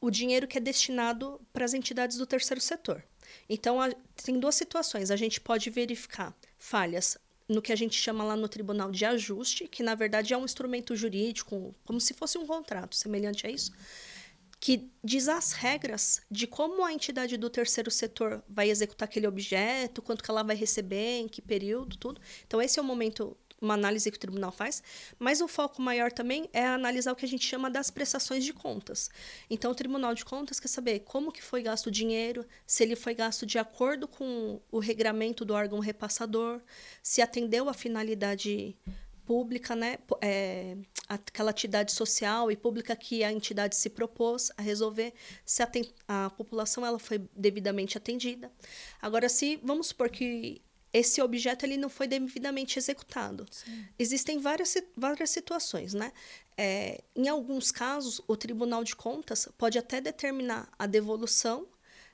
o 0.02 0.12
dinheiro 0.12 0.46
que 0.46 0.58
é 0.58 0.62
destinado 0.62 1.40
para 1.54 1.64
as 1.64 1.74
entidades 1.74 2.18
do 2.18 2.28
terceiro 2.28 2.60
setor. 2.60 3.02
Então, 3.48 3.82
a, 3.82 3.90
tem 4.22 4.38
duas 4.38 4.56
situações. 4.56 5.10
A 5.10 5.16
gente 5.16 5.40
pode 5.40 5.70
verificar 5.70 6.36
falhas 6.58 7.18
no 7.54 7.62
que 7.62 7.72
a 7.72 7.76
gente 7.76 7.96
chama 7.96 8.24
lá 8.24 8.36
no 8.36 8.50
tribunal 8.50 8.92
de 8.92 9.06
ajuste, 9.06 9.68
que 9.68 9.84
na 9.84 9.96
verdade 9.96 10.34
é 10.34 10.38
um 10.38 10.44
instrumento 10.44 10.96
jurídico, 10.96 11.74
como 11.86 12.02
se 12.02 12.14
fosse 12.14 12.38
um 12.38 12.46
contrato, 12.46 12.96
semelhante 12.96 13.46
a 13.46 13.50
isso, 13.50 13.72
que 14.60 14.90
diz 15.04 15.28
as 15.28 15.52
regras 15.52 16.22
de 16.32 16.48
como 16.48 16.86
a 16.86 16.94
entidade 16.94 17.36
do 17.36 17.50
terceiro 17.50 17.92
setor 17.92 18.42
vai 18.48 18.70
executar 18.70 19.08
aquele 19.08 19.28
objeto, 19.28 20.02
quanto 20.02 20.24
que 20.24 20.32
ela 20.32 20.42
vai 20.42 20.56
receber, 20.56 21.20
em 21.20 21.28
que 21.28 21.42
período, 21.42 21.98
tudo. 21.98 22.22
Então 22.48 22.62
esse 22.62 22.80
é 22.80 22.82
o 22.82 22.86
momento 22.86 23.38
uma 23.64 23.74
análise 23.74 24.12
que 24.12 24.18
o 24.18 24.20
tribunal 24.20 24.52
faz, 24.52 24.84
mas 25.18 25.42
o 25.42 25.48
foco 25.48 25.82
maior 25.82 26.12
também 26.12 26.50
é 26.54 26.66
analisar 26.66 27.12
o 27.12 27.16
que 27.16 27.26
a 27.26 27.28
gente 27.28 27.46
chama 27.46 27.70
das 27.70 27.90
prestações 27.90 28.44
de 28.44 28.54
contas. 28.54 29.10
Então, 29.50 29.72
o 29.72 29.76
Tribunal 29.76 30.14
de 30.14 30.26
Contas 30.26 30.60
quer 30.60 30.68
saber 30.68 31.00
como 31.00 31.32
que 31.32 31.42
foi 31.42 31.64
gasto 31.64 31.88
o 31.88 31.92
dinheiro, 31.92 32.46
se 32.66 32.84
ele 32.84 32.96
foi 32.96 33.14
gasto 33.14 33.46
de 33.46 33.58
acordo 33.58 34.08
com 34.08 34.62
o 34.72 34.80
regramento 34.80 35.46
do 35.46 35.54
órgão 35.54 35.80
repassador, 35.80 36.62
se 37.02 37.22
atendeu 37.22 37.70
à 37.70 37.74
finalidade 37.74 38.76
pública, 39.26 39.76
né, 39.76 39.98
é, 40.22 40.76
aquela 41.08 41.52
atividade 41.52 41.92
social 41.92 42.52
e 42.52 42.58
pública 42.58 42.96
que 42.96 43.24
a 43.24 43.32
entidade 43.32 43.76
se 43.76 43.90
propôs 43.90 44.52
a 44.58 44.62
resolver, 44.62 45.14
se 45.46 45.64
a, 45.64 45.72
a 46.08 46.30
população 46.30 46.86
ela 46.86 47.00
foi 47.00 47.22
devidamente 47.36 47.98
atendida. 47.98 48.52
Agora, 49.02 49.30
se 49.30 49.60
vamos 49.64 49.88
supor 49.88 50.10
que 50.10 50.62
esse 50.94 51.22
objeto 51.22 51.66
ele 51.66 51.76
não 51.76 51.90
foi 51.90 52.08
devidamente 52.08 52.78
executado. 52.78 53.46
Sim. 53.50 53.86
Existem 53.98 54.40
várias, 54.40 54.76
várias 54.96 55.32
situações, 55.32 55.94
né? 55.94 56.14
É, 56.56 57.04
em 57.16 57.28
alguns 57.28 57.72
casos, 57.72 58.22
o 58.28 58.38
Tribunal 58.38 58.84
de 58.84 58.96
Contas 58.96 59.50
pode 59.58 59.80
até 59.80 60.00
determinar 60.00 60.72
a 60.78 60.86
devolução 60.86 61.68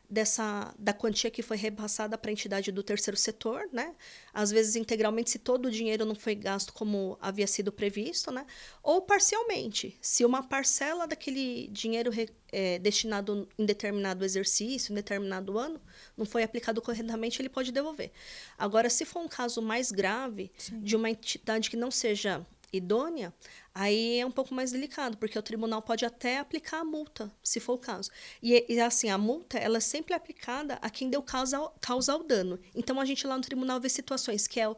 dessa 0.10 0.74
da 0.78 0.92
quantia 0.92 1.30
que 1.30 1.44
foi 1.44 1.56
repassada 1.56 2.18
para 2.18 2.32
a 2.32 2.34
entidade 2.34 2.72
do 2.72 2.82
terceiro 2.82 3.18
setor, 3.18 3.70
né? 3.72 3.96
Às 4.34 4.50
vezes 4.50 4.76
integralmente 4.76 5.30
se 5.30 5.40
todo 5.40 5.68
o 5.68 5.72
dinheiro 5.72 6.06
não 6.06 6.16
foi 6.16 6.34
gasto 6.34 6.74
como 6.74 7.18
havia 7.22 7.46
sido 7.46 7.72
previsto, 7.72 8.32
né? 8.32 8.46
Ou 8.82 9.02
parcialmente, 9.02 9.98
se 10.02 10.26
uma 10.26 10.42
parcela 10.42 11.06
daquele 11.06 11.68
dinheiro 11.68 12.12
é, 12.52 12.80
destinado 12.80 13.48
em 13.58 13.66
determinado 13.66 14.26
exercício, 14.26 14.92
em 14.92 14.96
determinado 14.96 15.58
ano, 15.60 15.80
não 16.18 16.26
foi 16.26 16.42
aplicado 16.42 16.82
corretamente, 16.82 17.42
ele 17.42 17.50
pode 17.50 17.72
devolver. 17.72 18.12
Agora, 18.58 18.90
se 18.90 19.06
for 19.06 19.20
um 19.20 19.28
caso 19.28 19.62
mais 19.62 19.92
grave 19.92 20.52
Sim. 20.58 20.82
de 20.82 20.96
uma 20.96 21.10
entidade 21.10 21.70
que 21.70 21.78
não 21.78 21.92
seja 21.92 22.46
idônea, 22.72 23.34
aí 23.80 24.20
é 24.20 24.26
um 24.26 24.32
pouco 24.32 24.54
mais 24.54 24.72
delicado, 24.72 25.16
porque 25.18 25.40
o 25.40 25.42
tribunal 25.42 25.82
pode 25.82 26.06
até 26.06 26.38
aplicar 26.38 26.80
a 26.80 26.84
multa, 26.84 27.32
se 27.42 27.62
for 27.62 27.76
o 27.76 27.78
caso. 27.78 28.12
E, 28.44 28.66
e 28.68 28.78
assim, 28.82 29.10
a 29.10 29.18
multa, 29.18 29.58
ela 29.58 29.78
é 29.78 29.80
sempre 29.80 30.14
aplicada 30.14 30.78
a 30.82 30.90
quem 30.90 31.10
deu 31.10 31.22
causa 31.24 31.58
ao, 31.58 31.70
causa 31.80 32.12
ao 32.12 32.22
dano. 32.22 32.60
Então, 32.76 33.00
a 33.00 33.06
gente 33.06 33.26
lá 33.26 33.38
no 33.38 33.44
tribunal 33.44 33.80
vê 33.80 33.88
situações 33.88 34.48
que 34.48 34.60
é 34.60 34.76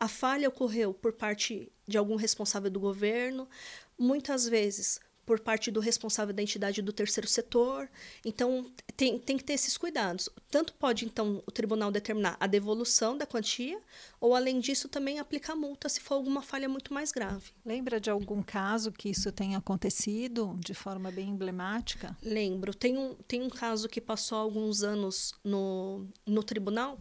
a 0.00 0.08
falha 0.08 0.48
ocorreu 0.48 0.92
por 0.92 1.12
parte 1.12 1.70
de 1.86 1.96
algum 1.96 2.16
responsável 2.16 2.70
do 2.70 2.80
governo, 2.80 3.48
muitas 3.96 4.48
vezes 4.48 4.98
por 5.24 5.38
parte 5.38 5.70
do 5.70 5.78
responsável 5.78 6.34
da 6.34 6.42
entidade 6.42 6.82
do 6.82 6.92
terceiro 6.92 7.28
setor. 7.28 7.88
Então, 8.24 8.68
tem, 8.96 9.16
tem 9.16 9.36
que 9.36 9.44
ter 9.44 9.52
esses 9.52 9.76
cuidados. 9.78 10.28
Tanto 10.50 10.74
pode, 10.74 11.04
então, 11.04 11.40
o 11.46 11.52
tribunal 11.52 11.92
determinar 11.92 12.36
a 12.40 12.48
devolução 12.48 13.16
da 13.16 13.24
quantia, 13.24 13.80
ou, 14.20 14.34
além 14.34 14.60
disso, 14.60 14.88
também 14.88 15.18
aplicar 15.18 15.56
multa 15.56 15.88
se 15.88 16.00
for 16.00 16.14
alguma 16.14 16.42
falha 16.42 16.68
muito 16.68 16.92
mais 16.92 17.10
grave. 17.10 17.52
Lembra 17.64 17.98
de 17.98 18.10
algum 18.10 18.42
caso 18.42 18.92
que 18.92 19.08
isso 19.08 19.32
tenha 19.32 19.56
acontecido 19.56 20.58
de 20.58 20.74
forma 20.74 21.10
bem 21.10 21.30
emblemática? 21.30 22.14
Lembro. 22.22 22.74
Tem 22.74 22.98
um, 22.98 23.14
tem 23.26 23.42
um 23.42 23.48
caso 23.48 23.88
que 23.88 24.00
passou 24.00 24.36
alguns 24.36 24.82
anos 24.82 25.32
no, 25.42 26.06
no 26.26 26.42
tribunal, 26.42 27.00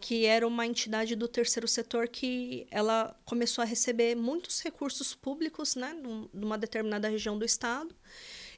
que 0.00 0.24
era 0.24 0.46
uma 0.46 0.64
entidade 0.64 1.16
do 1.16 1.26
terceiro 1.26 1.66
setor 1.66 2.06
que 2.06 2.66
ela 2.70 3.18
começou 3.24 3.62
a 3.62 3.66
receber 3.66 4.14
muitos 4.14 4.60
recursos 4.60 5.12
públicos, 5.12 5.74
né, 5.74 5.94
numa 6.32 6.56
determinada 6.56 7.08
região 7.08 7.36
do 7.36 7.44
estado. 7.44 7.92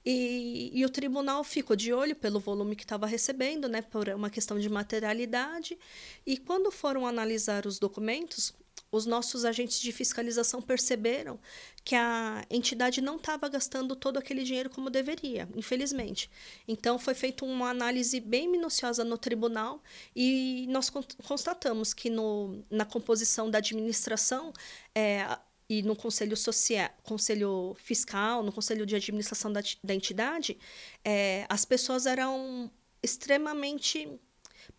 E, 0.04 0.70
e 0.74 0.84
o 0.84 0.90
tribunal 0.90 1.44
ficou 1.44 1.76
de 1.76 1.92
olho 1.92 2.16
pelo 2.16 2.40
volume 2.40 2.74
que 2.74 2.82
estava 2.82 3.06
recebendo, 3.06 3.68
né, 3.68 3.82
por 3.82 4.08
uma 4.08 4.30
questão 4.30 4.58
de 4.58 4.68
materialidade. 4.68 5.78
E 6.26 6.36
quando 6.36 6.70
foram 6.70 7.06
analisar 7.06 7.66
os 7.66 7.78
documentos, 7.78 8.52
os 8.92 9.06
nossos 9.06 9.46
agentes 9.46 9.80
de 9.80 9.90
fiscalização 9.90 10.60
perceberam 10.60 11.40
que 11.82 11.94
a 11.94 12.44
entidade 12.50 13.00
não 13.00 13.16
estava 13.16 13.48
gastando 13.48 13.96
todo 13.96 14.18
aquele 14.18 14.44
dinheiro 14.44 14.68
como 14.68 14.90
deveria, 14.90 15.48
infelizmente. 15.56 16.30
Então, 16.68 16.98
foi 16.98 17.14
feita 17.14 17.44
uma 17.44 17.70
análise 17.70 18.20
bem 18.20 18.46
minuciosa 18.46 19.02
no 19.02 19.16
tribunal 19.16 19.82
e 20.14 20.66
nós 20.68 20.90
constatamos 20.90 21.94
que 21.94 22.10
no, 22.10 22.62
na 22.70 22.84
composição 22.84 23.50
da 23.50 23.58
administração 23.58 24.52
é, 24.94 25.38
e 25.72 25.82
no 25.82 25.96
conselho 25.96 26.36
social, 26.36 26.90
conselho 27.02 27.74
fiscal, 27.78 28.42
no 28.42 28.52
conselho 28.52 28.84
de 28.84 28.94
administração 28.94 29.50
da, 29.50 29.62
da 29.82 29.94
entidade, 29.94 30.58
é, 31.02 31.46
as 31.48 31.64
pessoas 31.64 32.04
eram 32.04 32.70
extremamente 33.02 34.06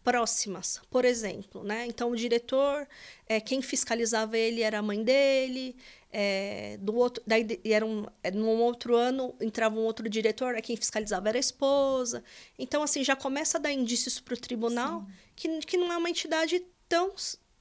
próximas, 0.04 0.80
por 0.92 1.04
exemplo, 1.04 1.64
né? 1.64 1.88
Então 1.88 2.12
o 2.12 2.16
diretor, 2.16 2.88
é, 3.28 3.40
quem 3.42 3.60
fiscalizava 3.60 4.38
ele 4.38 4.62
era 4.62 4.78
a 4.78 4.82
mãe 4.84 5.04
dele, 5.04 5.76
é, 6.12 6.78
do 6.80 6.96
outro, 6.96 7.24
daí 7.26 7.60
era 7.66 7.84
um, 7.84 8.06
é, 8.22 8.30
num 8.30 8.62
outro 8.62 8.96
ano 8.96 9.34
entrava 9.42 9.76
um 9.76 9.84
outro 9.84 10.08
diretor, 10.08 10.54
quem 10.62 10.78
fiscalizava 10.78 11.28
era 11.28 11.40
a 11.40 11.48
esposa. 11.50 12.24
Então 12.60 12.84
assim 12.84 13.04
já 13.04 13.16
começa 13.16 13.58
a 13.58 13.62
dar 13.62 13.72
indícios 13.72 14.20
para 14.20 14.36
o 14.36 14.38
tribunal 14.38 15.08
que, 15.36 15.58
que 15.62 15.76
não 15.76 15.92
é 15.92 15.98
uma 15.98 16.10
entidade 16.12 16.64
tão 16.88 17.16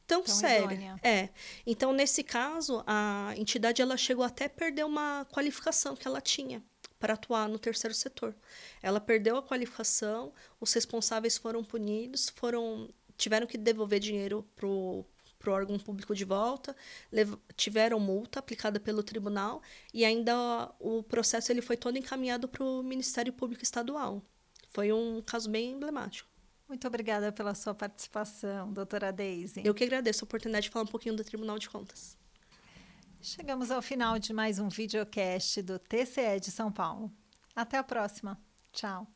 tão, 0.07 0.23
tão 0.23 0.35
séria. 0.35 0.65
Idônea. 0.65 1.01
É. 1.03 1.29
Então 1.67 1.93
nesse 1.93 2.23
caso 2.23 2.83
a 2.87 3.35
entidade 3.37 3.81
ela 3.83 3.97
chegou 3.97 4.25
até 4.25 4.47
a 4.47 4.51
perder 4.51 4.85
uma 4.85 5.27
qualificação 5.33 5.97
que 5.97 6.07
ela 6.07 6.21
tinha 6.21 6.63
para 6.99 7.15
atuar 7.15 7.49
no 7.49 7.59
terceiro 7.59 7.95
setor. 7.95 8.35
Ela 8.81 9.01
perdeu 9.01 9.37
a 9.37 9.43
qualificação, 9.43 10.33
os 10.61 10.73
responsáveis 10.73 11.37
foram 11.37 11.65
punidos, 11.65 12.29
foram 12.37 12.89
tiveram 13.17 13.47
que 13.47 13.59
devolver 13.59 14.01
dinheiro 14.01 14.47
para 14.57 14.67
o 14.67 15.05
órgão 15.47 15.79
público 15.79 16.15
de 16.15 16.25
volta, 16.25 16.75
tiveram 17.57 17.99
multa 17.99 18.39
aplicada 18.39 18.79
pelo 18.81 19.03
tribunal 19.03 19.63
e 19.93 20.05
ainda 20.05 20.73
o 20.79 21.03
processo 21.03 21.51
ele 21.53 21.61
foi 21.61 21.77
todo 21.77 21.99
encaminhado 21.99 22.49
para 22.49 22.65
o 22.65 22.83
Ministério 22.83 23.33
Público 23.33 23.63
Estadual. 23.63 24.23
Foi 24.71 24.93
um 24.93 25.21
caso 25.23 25.51
bem 25.51 25.73
emblemático. 25.73 26.32
Muito 26.73 26.87
obrigada 26.87 27.31
pela 27.31 27.55
sua 27.55 27.75
participação, 27.75 28.73
doutora 28.73 29.13
Deise. 29.13 29.61
Eu 29.63 29.75
que 29.75 29.85
agradeço 29.85 30.25
a 30.25 30.27
oportunidade 30.27 30.65
de 30.65 30.71
falar 30.71 30.87
um 30.87 30.89
pouquinho 30.89 31.15
do 31.15 31.23
Tribunal 31.23 31.59
de 31.59 31.69
Contas. 31.69 32.17
Chegamos 33.21 33.71
ao 33.71 33.83
final 33.83 34.19
de 34.19 34.33
mais 34.33 34.59
um 34.59 34.71
videocast 34.71 35.61
do 35.61 35.79
TCE 35.79 36.41
de 36.41 36.51
São 36.51 36.73
Paulo. 36.73 37.13
Até 37.55 37.77
a 37.77 37.83
próxima. 37.83 38.41
Tchau. 38.73 39.07